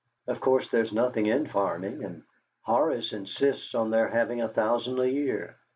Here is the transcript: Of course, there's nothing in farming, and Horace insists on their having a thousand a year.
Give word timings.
Of 0.25 0.39
course, 0.41 0.67
there's 0.71 0.91
nothing 0.91 1.27
in 1.27 1.45
farming, 1.45 2.03
and 2.03 2.23
Horace 2.63 3.13
insists 3.13 3.75
on 3.75 3.91
their 3.91 4.07
having 4.07 4.41
a 4.41 4.49
thousand 4.49 4.97
a 4.97 5.07
year. 5.07 5.57